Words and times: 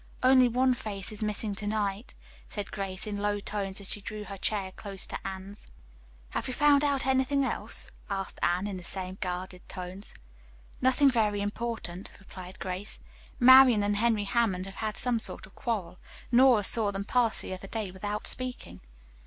"Only 0.23 0.47
one 0.47 0.73
face 0.73 1.21
missing 1.21 1.53
to 1.53 1.67
night," 1.67 2.15
said 2.49 2.71
Grace 2.71 3.05
in 3.05 3.17
low 3.17 3.39
tones 3.39 3.79
as 3.79 3.91
she 3.91 4.01
drew 4.01 4.23
her 4.23 4.35
chair 4.35 4.71
close 4.71 5.05
to 5.05 5.27
Anne's. 5.27 5.67
"Have 6.29 6.47
you 6.47 6.55
found 6.55 6.83
out 6.83 7.05
anything 7.05 7.45
else?" 7.45 7.87
asked 8.09 8.39
Anne 8.41 8.65
in 8.65 8.77
the 8.77 8.83
same 8.83 9.19
guarded 9.21 9.61
tones. 9.69 10.15
"Nothing 10.81 11.11
very 11.11 11.39
important," 11.39 12.09
replied 12.17 12.57
Grace. 12.57 12.99
"Marian 13.39 13.83
and 13.83 13.97
Henry 13.97 14.23
Hammond 14.23 14.65
have 14.65 14.75
had 14.81 14.97
some 14.97 15.19
sort 15.19 15.45
of 15.45 15.53
quarrel. 15.53 15.99
Nora 16.31 16.63
saw 16.63 16.89
them 16.89 17.05
pass 17.05 17.41
the 17.41 17.53
other 17.53 17.67
day 17.67 17.91
without 17.91 18.25
speaking." 18.25 18.81